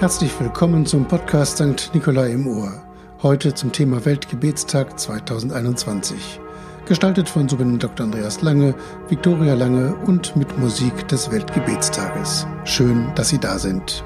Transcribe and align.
Herzlich 0.00 0.32
willkommen 0.40 0.86
zum 0.86 1.06
Podcast 1.06 1.58
St. 1.58 1.90
Nikolai 1.92 2.30
im 2.32 2.46
Ohr. 2.46 2.72
Heute 3.22 3.52
zum 3.52 3.70
Thema 3.70 4.02
Weltgebetstag 4.02 4.98
2021. 4.98 6.40
Gestaltet 6.86 7.28
von 7.28 7.46
Superintendent 7.50 7.82
Dr. 7.98 8.06
Andreas 8.06 8.40
Lange, 8.40 8.74
Viktoria 9.10 9.52
Lange 9.52 9.94
und 10.06 10.34
mit 10.36 10.58
Musik 10.58 11.06
des 11.08 11.30
Weltgebetstages. 11.30 12.46
Schön, 12.64 13.12
dass 13.14 13.28
Sie 13.28 13.38
da 13.38 13.58
sind. 13.58 14.02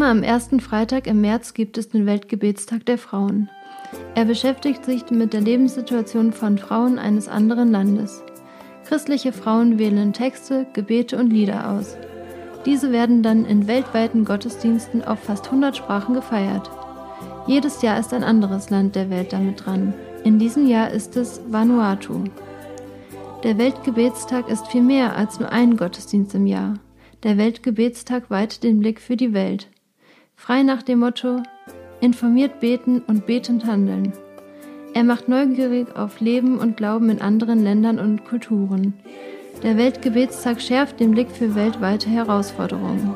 Immer 0.00 0.12
am 0.12 0.22
ersten 0.22 0.60
Freitag 0.60 1.06
im 1.06 1.20
März 1.20 1.52
gibt 1.52 1.76
es 1.76 1.90
den 1.90 2.06
Weltgebetstag 2.06 2.86
der 2.86 2.96
Frauen. 2.96 3.50
Er 4.14 4.24
beschäftigt 4.24 4.82
sich 4.86 5.10
mit 5.10 5.34
der 5.34 5.42
Lebenssituation 5.42 6.32
von 6.32 6.56
Frauen 6.56 6.98
eines 6.98 7.28
anderen 7.28 7.70
Landes. 7.70 8.22
Christliche 8.86 9.34
Frauen 9.34 9.78
wählen 9.78 10.14
Texte, 10.14 10.66
Gebete 10.72 11.18
und 11.18 11.28
Lieder 11.30 11.72
aus. 11.72 11.98
Diese 12.64 12.92
werden 12.92 13.22
dann 13.22 13.44
in 13.44 13.66
weltweiten 13.66 14.24
Gottesdiensten 14.24 15.04
auf 15.04 15.18
fast 15.18 15.44
100 15.48 15.76
Sprachen 15.76 16.14
gefeiert. 16.14 16.70
Jedes 17.46 17.82
Jahr 17.82 18.00
ist 18.00 18.14
ein 18.14 18.24
anderes 18.24 18.70
Land 18.70 18.96
der 18.96 19.10
Welt 19.10 19.34
damit 19.34 19.66
dran. 19.66 19.92
In 20.24 20.38
diesem 20.38 20.66
Jahr 20.66 20.90
ist 20.90 21.14
es 21.18 21.42
Vanuatu. 21.50 22.24
Der 23.44 23.58
Weltgebetstag 23.58 24.48
ist 24.48 24.66
viel 24.68 24.82
mehr 24.82 25.14
als 25.14 25.38
nur 25.38 25.52
ein 25.52 25.76
Gottesdienst 25.76 26.34
im 26.34 26.46
Jahr. 26.46 26.78
Der 27.22 27.36
Weltgebetstag 27.36 28.30
weitet 28.30 28.62
den 28.62 28.80
Blick 28.80 28.98
für 28.98 29.18
die 29.18 29.34
Welt. 29.34 29.68
Frei 30.40 30.62
nach 30.62 30.82
dem 30.82 31.00
Motto 31.00 31.42
informiert 32.00 32.60
beten 32.60 33.02
und 33.06 33.26
betend 33.26 33.66
handeln. 33.66 34.14
Er 34.94 35.04
macht 35.04 35.28
neugierig 35.28 35.94
auf 35.94 36.18
Leben 36.20 36.58
und 36.58 36.78
Glauben 36.78 37.10
in 37.10 37.20
anderen 37.20 37.62
Ländern 37.62 37.98
und 37.98 38.24
Kulturen. 38.24 38.94
Der 39.62 39.76
Weltgebetstag 39.76 40.62
schärft 40.62 40.98
den 40.98 41.10
Blick 41.10 41.30
für 41.30 41.54
weltweite 41.54 42.08
Herausforderungen. 42.08 43.14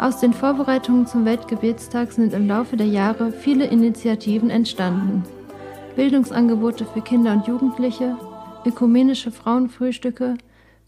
Aus 0.00 0.18
den 0.18 0.32
Vorbereitungen 0.32 1.06
zum 1.06 1.24
Weltgebetstag 1.24 2.10
sind 2.10 2.34
im 2.34 2.48
Laufe 2.48 2.76
der 2.76 2.88
Jahre 2.88 3.30
viele 3.30 3.66
Initiativen 3.66 4.50
entstanden. 4.50 5.22
Bildungsangebote 5.94 6.86
für 6.86 7.02
Kinder 7.02 7.34
und 7.34 7.46
Jugendliche, 7.46 8.16
ökumenische 8.66 9.30
Frauenfrühstücke, 9.30 10.38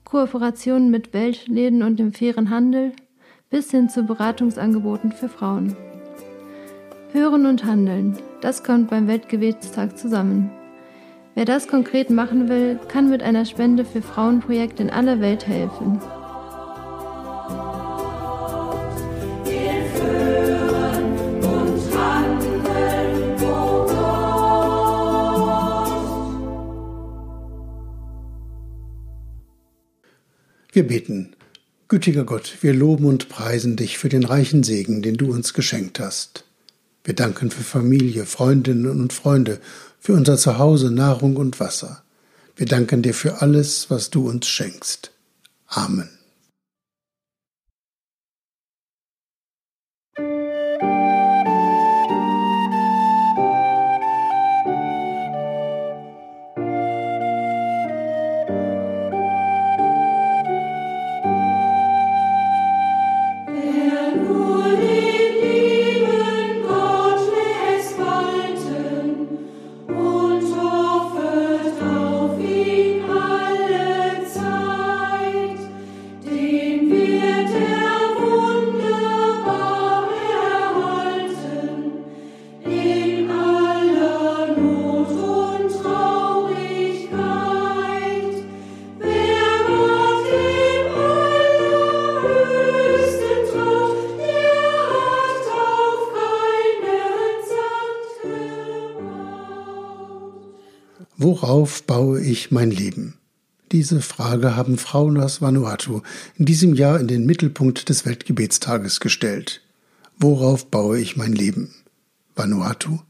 Kooperationen 0.03 0.91
mit 0.91 1.15
Weltläden 1.15 1.85
und 1.85 2.01
dem 2.01 2.13
fairen 2.13 2.51
Handel 2.51 2.93
bis 3.51 3.73
hin 3.73 3.89
zu 3.89 4.05
Beratungsangeboten 4.05 5.11
für 5.11 5.29
Frauen. 5.29 5.77
Hören 7.13 7.47
und 7.47 7.65
Handeln, 7.65 8.17
das 8.41 8.63
kommt 8.63 8.89
beim 8.91 9.09
Weltgebetstag 9.09 9.99
zusammen. 9.99 10.51
Wer 11.35 11.45
das 11.45 11.67
konkret 11.67 12.11
machen 12.11 12.49
will, 12.49 12.79
kann 12.89 13.11
mit 13.11 13.23
einer 13.23 13.45
Spende 13.45 13.85
für 13.85 14.03
Frauenprojekte 14.03 14.85
in 14.85 14.91
aller 14.91 15.21
Welt 15.21 15.47
helfen. 15.49 16.01
Wir 30.73 30.87
beten. 30.87 31.35
Gütiger 31.91 32.23
Gott, 32.23 32.59
wir 32.61 32.73
loben 32.73 33.05
und 33.05 33.29
preisen 33.29 33.75
dich 33.75 33.99
für 33.99 34.09
den 34.09 34.23
reichen 34.23 34.63
Segen, 34.63 35.03
den 35.03 35.17
du 35.17 35.33
uns 35.33 35.55
geschenkt 35.55 35.99
hast. 35.99 36.45
Wir 37.03 37.15
danken 37.15 37.51
für 37.51 37.65
Familie, 37.65 38.27
Freundinnen 38.27 38.89
und 38.89 39.13
Freunde, 39.13 39.61
für 39.99 40.13
unser 40.13 40.37
Zuhause, 40.37 40.93
Nahrung 40.93 41.37
und 41.37 41.59
Wasser. 41.59 42.05
Wir 42.55 42.67
danken 42.67 43.03
dir 43.03 43.13
für 43.13 43.43
alles, 43.43 43.91
was 43.91 44.09
du 44.09 44.29
uns 44.29 44.47
schenkst. 44.47 45.11
Amen. 45.67 46.20
Worauf 101.61 101.83
baue 101.83 102.23
ich 102.23 102.51
mein 102.51 102.71
Leben? 102.71 103.19
Diese 103.71 104.01
Frage 104.01 104.57
haben 104.57 104.79
Frauen 104.79 105.21
aus 105.21 105.43
Vanuatu 105.43 106.01
in 106.39 106.47
diesem 106.47 106.73
Jahr 106.73 106.99
in 106.99 107.07
den 107.07 107.27
Mittelpunkt 107.27 107.91
des 107.91 108.07
Weltgebetstages 108.07 108.99
gestellt. 108.99 109.61
Worauf 110.19 110.71
baue 110.71 110.99
ich 110.99 111.19
mein 111.19 111.35
Leben? 111.35 111.75
Vanuatu? 112.35 113.01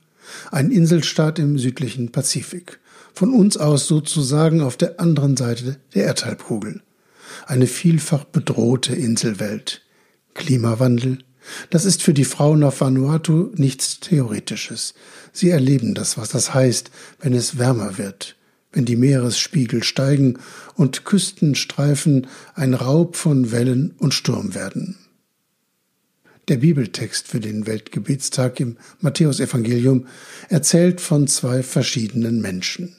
Ein 0.51 0.73
Inselstaat 0.73 1.39
im 1.39 1.59
südlichen 1.59 2.11
Pazifik. 2.11 2.81
Von 3.15 3.33
uns 3.33 3.57
aus 3.57 3.87
sozusagen 3.87 4.63
auf 4.63 4.77
der 4.77 4.99
anderen 4.99 5.37
Seite 5.37 5.77
der 5.95 6.07
Erdhalbkugel. 6.07 6.83
Eine 7.47 7.69
vielfach 7.69 8.25
bedrohte 8.25 8.97
Inselwelt. 8.97 9.83
Klimawandel, 10.35 11.19
das 11.71 11.85
ist 11.85 12.03
für 12.03 12.15
die 12.15 12.25
Frauen 12.25 12.65
auf 12.65 12.81
Vanuatu 12.81 13.51
nichts 13.55 14.01
Theoretisches. 14.01 14.95
Sie 15.33 15.51
erleben 15.51 15.95
das, 15.95 16.19
was 16.19 16.31
das 16.31 16.53
heißt, 16.53 16.91
wenn 17.21 17.35
es 17.35 17.59
wärmer 17.59 17.99
wird, 17.99 18.37
wenn 18.73 18.85
die 18.85 18.97
Meeresspiegel 18.97 19.83
steigen 19.83 20.39
und 20.75 21.05
Küstenstreifen 21.05 22.27
ein 22.55 22.75
Raub 22.75 23.17
von 23.17 23.51
Wellen 23.51 23.95
und 23.99 24.15
Sturm 24.15 24.55
werden. 24.55 24.99
Der 26.49 26.57
Bibeltext 26.57 27.29
für 27.29 27.41
den 27.41 27.67
Weltgebetstag 27.67 28.59
im 28.61 28.77
Matthäusevangelium 29.01 30.07
erzählt 30.49 31.01
von 31.01 31.29
zwei 31.29 31.63
verschiedenen 31.63 32.41
Menschen. 32.41 32.97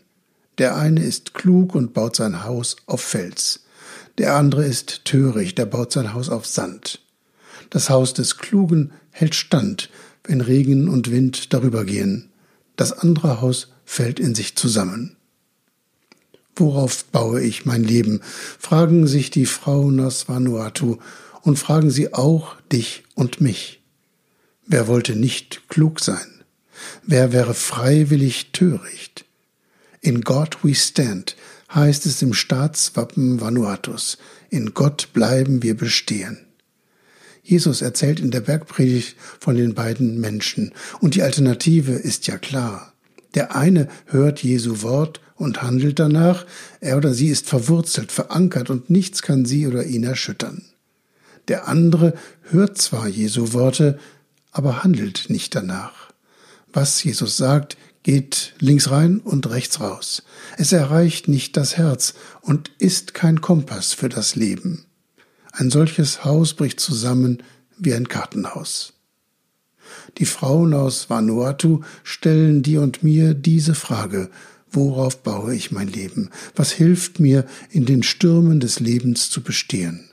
Der 0.57 0.75
eine 0.77 1.03
ist 1.03 1.33
klug 1.33 1.75
und 1.75 1.93
baut 1.93 2.15
sein 2.15 2.43
Haus 2.43 2.77
auf 2.85 3.01
Fels. 3.01 3.65
Der 4.17 4.35
andere 4.35 4.65
ist 4.65 5.05
töricht, 5.05 5.57
er 5.59 5.65
baut 5.65 5.91
sein 5.91 6.13
Haus 6.13 6.29
auf 6.29 6.45
Sand. 6.45 7.01
Das 7.69 7.89
Haus 7.89 8.13
des 8.13 8.37
Klugen 8.37 8.91
hält 9.11 9.35
stand, 9.35 9.89
wenn 10.23 10.41
Regen 10.41 10.87
und 10.87 11.11
Wind 11.11 11.53
darüber 11.53 11.85
gehen. 11.85 12.29
Das 12.75 12.91
andere 12.93 13.41
Haus 13.41 13.73
fällt 13.85 14.19
in 14.19 14.35
sich 14.35 14.55
zusammen. 14.55 15.15
Worauf 16.55 17.05
baue 17.05 17.41
ich 17.41 17.65
mein 17.65 17.83
Leben? 17.83 18.21
fragen 18.59 19.07
sich 19.07 19.29
die 19.31 19.45
Frauen 19.45 19.99
aus 19.99 20.27
Vanuatu 20.27 20.97
und 21.41 21.57
fragen 21.57 21.91
sie 21.91 22.13
auch 22.13 22.55
dich 22.71 23.03
und 23.15 23.41
mich. 23.41 23.81
Wer 24.65 24.87
wollte 24.87 25.15
nicht 25.15 25.67
klug 25.69 25.99
sein? 25.99 26.43
Wer 27.03 27.33
wäre 27.33 27.53
freiwillig 27.53 28.51
töricht? 28.51 29.25
In 30.01 30.21
God 30.21 30.57
we 30.63 30.75
stand 30.75 31.35
heißt 31.73 32.05
es 32.05 32.21
im 32.21 32.33
Staatswappen 32.33 33.39
Vanuatus. 33.39 34.17
In 34.49 34.73
Gott 34.73 35.09
bleiben 35.13 35.63
wir 35.63 35.75
bestehen. 35.75 36.45
Jesus 37.43 37.81
erzählt 37.81 38.19
in 38.19 38.31
der 38.31 38.41
Bergpredigt 38.41 39.15
von 39.39 39.55
den 39.55 39.73
beiden 39.73 40.19
Menschen. 40.19 40.73
Und 40.99 41.15
die 41.15 41.23
Alternative 41.23 41.93
ist 41.93 42.27
ja 42.27 42.37
klar. 42.37 42.90
Der 43.33 43.55
eine 43.55 43.87
hört 44.05 44.43
Jesu 44.43 44.81
Wort 44.81 45.21
und 45.35 45.61
handelt 45.61 45.99
danach, 45.99 46.45
er 46.79 46.97
oder 46.97 47.13
sie 47.13 47.27
ist 47.27 47.47
verwurzelt, 47.47 48.11
verankert 48.11 48.69
und 48.69 48.89
nichts 48.89 49.21
kann 49.21 49.45
sie 49.45 49.67
oder 49.67 49.85
ihn 49.85 50.03
erschüttern. 50.03 50.63
Der 51.47 51.67
andere 51.67 52.13
hört 52.43 52.77
zwar 52.77 53.07
Jesu 53.07 53.53
Worte, 53.53 53.99
aber 54.51 54.83
handelt 54.83 55.29
nicht 55.29 55.55
danach. 55.55 56.11
Was 56.73 57.03
Jesus 57.03 57.37
sagt, 57.37 57.77
geht 58.03 58.53
links 58.59 58.89
rein 58.89 59.19
und 59.19 59.49
rechts 59.49 59.79
raus. 59.79 60.23
Es 60.57 60.71
erreicht 60.71 61.27
nicht 61.27 61.57
das 61.57 61.77
Herz 61.77 62.13
und 62.41 62.71
ist 62.77 63.13
kein 63.13 63.41
Kompass 63.41 63.93
für 63.93 64.09
das 64.09 64.35
Leben. 64.35 64.85
Ein 65.51 65.69
solches 65.69 66.23
Haus 66.23 66.53
bricht 66.53 66.79
zusammen 66.79 67.43
wie 67.77 67.93
ein 67.93 68.07
Kartenhaus. 68.07 68.93
Die 70.17 70.25
Frauen 70.25 70.73
aus 70.73 71.09
Vanuatu 71.09 71.81
stellen 72.03 72.63
dir 72.63 72.81
und 72.81 73.03
mir 73.03 73.33
diese 73.33 73.75
Frage, 73.75 74.29
worauf 74.71 75.23
baue 75.23 75.55
ich 75.55 75.71
mein 75.71 75.87
Leben? 75.87 76.29
Was 76.55 76.71
hilft 76.71 77.19
mir, 77.19 77.45
in 77.69 77.85
den 77.85 78.03
Stürmen 78.03 78.59
des 78.59 78.79
Lebens 78.79 79.29
zu 79.29 79.41
bestehen? 79.41 80.09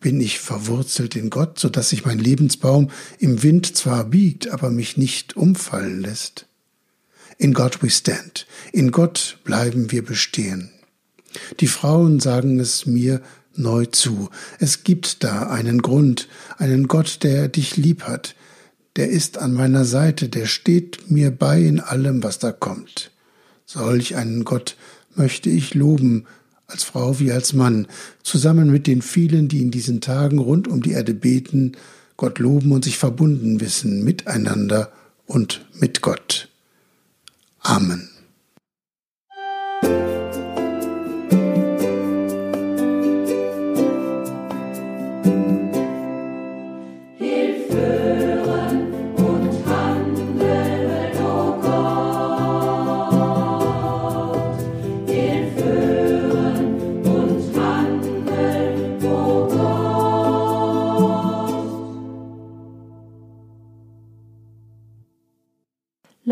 Bin 0.00 0.20
ich 0.20 0.38
verwurzelt 0.38 1.16
in 1.16 1.28
Gott, 1.28 1.58
so 1.58 1.68
dass 1.68 1.90
sich 1.90 2.04
mein 2.04 2.18
Lebensbaum 2.18 2.90
im 3.18 3.42
Wind 3.42 3.76
zwar 3.76 4.04
biegt, 4.04 4.48
aber 4.48 4.70
mich 4.70 4.96
nicht 4.96 5.36
umfallen 5.36 6.00
lässt? 6.00 6.46
In 7.36 7.52
God 7.52 7.82
we 7.82 7.90
stand. 7.90 8.46
In 8.72 8.90
Gott 8.90 9.38
bleiben 9.44 9.90
wir 9.90 10.04
bestehen. 10.04 10.70
Die 11.60 11.66
Frauen 11.66 12.20
sagen 12.20 12.58
es 12.58 12.86
mir 12.86 13.22
neu 13.54 13.86
zu. 13.86 14.30
Es 14.58 14.84
gibt 14.84 15.24
da 15.24 15.48
einen 15.48 15.82
Grund, 15.82 16.28
einen 16.56 16.88
Gott, 16.88 17.22
der 17.22 17.48
dich 17.48 17.76
lieb 17.76 18.04
hat. 18.04 18.34
Der 18.98 19.08
ist 19.08 19.38
an 19.38 19.54
meiner 19.54 19.84
Seite, 19.84 20.28
der 20.28 20.46
steht 20.46 21.08
mir 21.08 21.30
bei 21.30 21.62
in 21.62 21.78
allem, 21.78 22.24
was 22.24 22.40
da 22.40 22.50
kommt. 22.50 23.12
Solch 23.64 24.16
einen 24.16 24.42
Gott 24.42 24.76
möchte 25.14 25.50
ich 25.50 25.74
loben, 25.74 26.26
als 26.66 26.82
Frau 26.82 27.20
wie 27.20 27.30
als 27.30 27.52
Mann, 27.52 27.86
zusammen 28.24 28.72
mit 28.72 28.88
den 28.88 29.00
vielen, 29.00 29.46
die 29.46 29.62
in 29.62 29.70
diesen 29.70 30.00
Tagen 30.00 30.40
rund 30.40 30.66
um 30.66 30.82
die 30.82 30.90
Erde 30.90 31.14
beten, 31.14 31.76
Gott 32.16 32.40
loben 32.40 32.72
und 32.72 32.84
sich 32.84 32.98
verbunden 32.98 33.60
wissen 33.60 34.02
miteinander 34.02 34.90
und 35.26 35.64
mit 35.74 36.00
Gott. 36.00 36.48
Amen. 37.60 38.10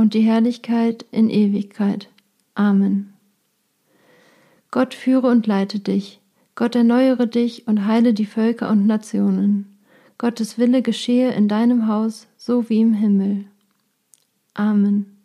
und 0.00 0.14
die 0.14 0.22
Herrlichkeit 0.22 1.04
in 1.12 1.28
Ewigkeit. 1.28 2.08
Amen. 2.54 3.12
Gott 4.70 4.94
führe 4.94 5.28
und 5.28 5.46
leite 5.46 5.78
dich, 5.78 6.20
Gott 6.54 6.74
erneuere 6.74 7.26
dich 7.26 7.68
und 7.68 7.84
heile 7.84 8.14
die 8.14 8.24
Völker 8.24 8.70
und 8.70 8.86
Nationen. 8.86 9.78
Gottes 10.16 10.56
Wille 10.56 10.80
geschehe 10.80 11.32
in 11.32 11.48
deinem 11.48 11.86
Haus 11.86 12.28
so 12.38 12.70
wie 12.70 12.80
im 12.80 12.94
Himmel. 12.94 13.44
Amen. 14.54 15.19